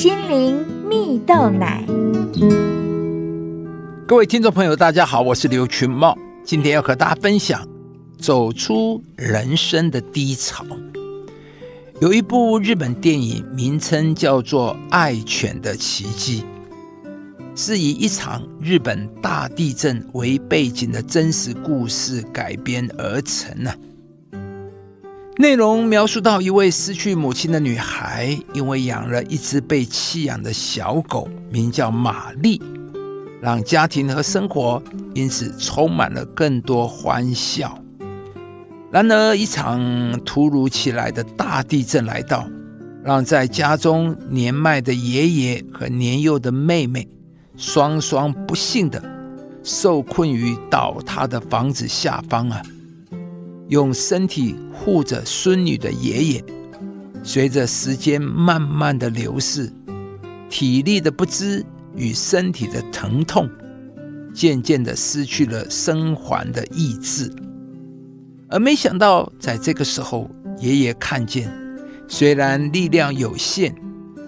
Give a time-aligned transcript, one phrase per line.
[0.00, 1.84] 心灵蜜豆奶。
[4.06, 7.68] 各位听众朋友，大家好，我是刘群茂，今天要和大家分享
[8.16, 10.64] 走出人生的低潮。
[12.00, 16.44] 有一部日本电影，名称叫做《爱犬的奇迹》，
[17.54, 23.70] 是以一场日本大地震为背景的真实故事改编而成呢。
[25.40, 32.60] 内容描述到一位失去母亲的女孩，因为养了一只被弃养的小狗，名叫玛丽，
[33.40, 34.82] 让家庭和生活
[35.14, 37.82] 因此充满了更多欢笑。
[38.90, 39.80] 然而，一场
[40.26, 42.46] 突如其来的大地震来到，
[43.02, 47.08] 让在家中年迈的爷爷和年幼的妹妹
[47.56, 49.02] 双双不幸的
[49.62, 52.60] 受困于倒塌的房子下方啊！
[53.70, 56.44] 用身体护着孙女的爷爷，
[57.22, 59.72] 随着时间慢慢的流逝，
[60.48, 63.48] 体力的不支与身体的疼痛，
[64.34, 67.32] 渐渐的失去了生还的意志。
[68.48, 71.48] 而没想到，在这个时候，爷爷看见，
[72.08, 73.72] 虽然力量有限，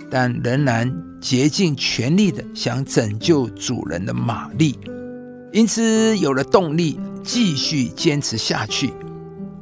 [0.08, 0.88] 但仍然
[1.20, 4.78] 竭尽全力的想拯救主人的玛丽，
[5.52, 8.92] 因此有了动力，继续坚持下去。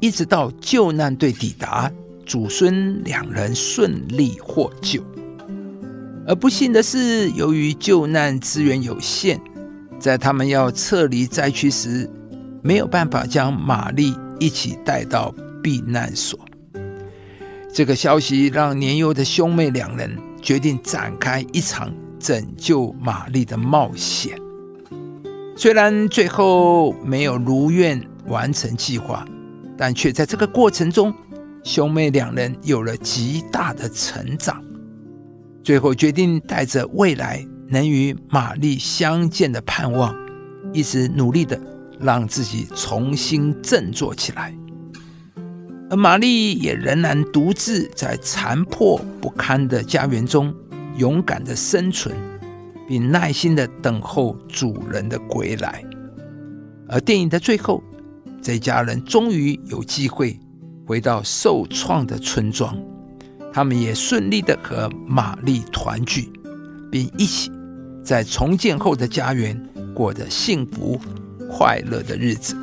[0.00, 1.92] 一直到救难队抵达，
[2.24, 5.02] 祖孙两人顺利获救。
[6.26, 9.38] 而不幸的是，由于救难资源有限，
[9.98, 12.08] 在他们要撤离灾区时，
[12.62, 16.40] 没有办法将玛丽一起带到避难所。
[17.74, 24.34] 这个消息让年幼的兄妹两人决定展开一场拯救玛丽的冒险。
[25.56, 29.26] 虽然最后没有如愿完成计划。
[29.80, 31.10] 但却在这个过程中，
[31.64, 34.62] 兄妹两人有了极大的成长。
[35.62, 40.14] 最后决定带着未来能与玛丽相见的盼望，
[40.74, 41.58] 一直努力的
[41.98, 44.54] 让自己重新振作起来。
[45.88, 50.54] 而玛丽也仍然独自在残破不堪的家园中
[50.98, 52.14] 勇敢的生存，
[52.86, 55.82] 并耐心的等候主人的归来。
[56.86, 57.82] 而电影的最后。
[58.42, 60.38] 这家人终于有机会
[60.86, 62.76] 回到受创的村庄，
[63.52, 66.32] 他们也顺利的和玛丽团聚，
[66.90, 67.52] 并一起
[68.02, 69.60] 在重建后的家园
[69.94, 70.98] 过着幸福
[71.50, 72.54] 快乐的日子。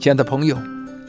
[0.00, 0.56] 亲爱的朋友，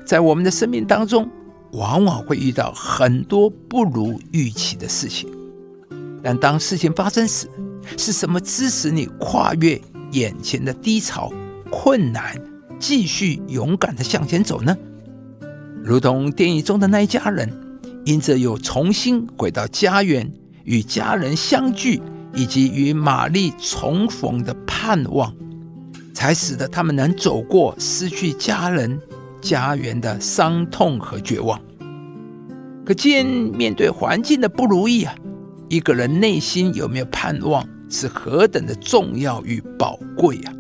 [0.05, 1.29] 在我们的生命当中，
[1.71, 5.29] 往往会遇到很多不如预期的事情，
[6.21, 7.47] 但当事情发生时，
[7.97, 9.79] 是什么支持你跨越
[10.11, 11.31] 眼前的低潮、
[11.71, 12.35] 困难？
[12.79, 14.75] 继续勇敢的向前走呢？
[15.83, 17.51] 如同电影中的那一家人，
[18.05, 20.31] 因着有重新回到家园、
[20.63, 22.01] 与家人相聚，
[22.33, 25.33] 以及与玛丽重逢的盼望，
[26.13, 28.99] 才使得他们能走过失去家人、
[29.41, 31.59] 家园的伤痛和绝望。
[32.85, 35.13] 可见，面对环境的不如意啊，
[35.69, 40.53] 一个人内心有没有盼望，是何等的重要与宝贵啊！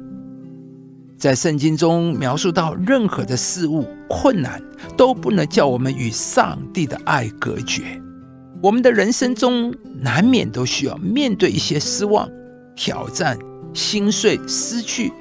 [1.19, 4.63] 在圣经中描述到，任何的事物困难
[4.95, 8.01] 都不能叫我们与上帝的爱隔绝。
[8.63, 12.29] 我们的人生中难免都需要面对一些失望、
[12.73, 13.37] 挑战、
[13.73, 15.11] 心碎、失去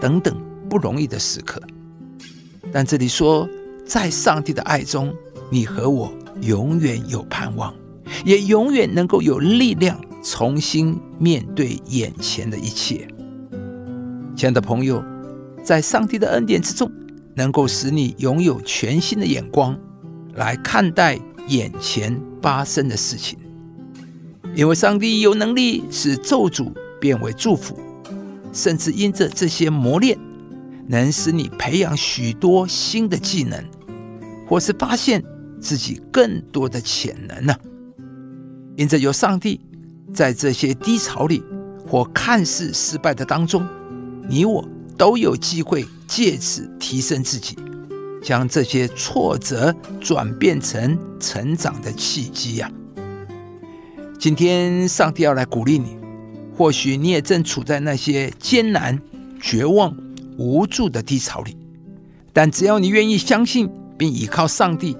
[0.00, 0.36] 等等
[0.68, 1.62] 不容易的时刻。
[2.72, 3.48] 但这里说，
[3.86, 5.14] 在上帝的爱中，
[5.48, 7.72] 你和我永远有盼望，
[8.24, 13.06] 也永远能够有力量重新面对眼前的一切。
[14.34, 15.00] 亲爱的朋友。
[15.66, 16.88] 在上帝的恩典之中，
[17.34, 19.76] 能够使你拥有全新的眼光
[20.34, 21.18] 来看待
[21.48, 23.36] 眼前发生的事情，
[24.54, 27.76] 因为上帝有能力使咒诅变为祝福，
[28.52, 30.16] 甚至因着这些磨练，
[30.86, 33.60] 能使你培养许多新的技能，
[34.46, 35.20] 或是发现
[35.60, 37.52] 自己更多的潜能呢。
[38.76, 39.60] 因着有上帝
[40.14, 41.42] 在这些低潮里
[41.88, 43.66] 或看似失败的当中，
[44.28, 44.64] 你我。
[44.96, 47.56] 都有机会借此提升自己，
[48.22, 52.70] 将这些挫折转变成成长的契机呀！
[54.18, 55.96] 今天，上帝要来鼓励你。
[56.56, 58.98] 或许你也正处在那些艰难、
[59.38, 59.94] 绝望、
[60.38, 61.54] 无助的低潮里，
[62.32, 63.68] 但只要你愿意相信
[63.98, 64.96] 并依靠上帝，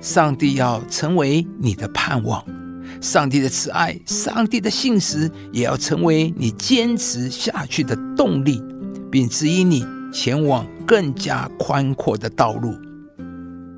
[0.00, 2.44] 上帝要成为你的盼望，
[3.00, 8.62] 上帝的慈爱、上帝的信实也要成为你坚持下去的动力。
[9.12, 12.74] 并指引你前往更加宽阔的道路。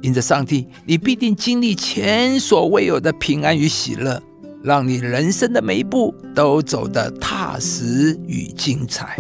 [0.00, 4.22] 因着上帝，你必定经历前所未有的平安与喜乐，
[4.62, 9.19] 让你人生的每一步都走得踏实与精彩。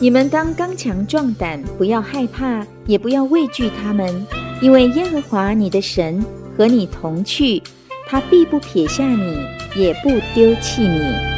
[0.00, 4.24] 你们当刚强壮胆，不要害怕，也不要畏惧他们，
[4.62, 6.24] 因为耶和华你的神
[6.56, 7.60] 和你同去，
[8.06, 9.38] 他必不撇下你，
[9.74, 11.37] 也不丢弃你。